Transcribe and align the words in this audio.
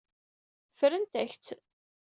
Ffrent-ak-tt. 0.71 1.47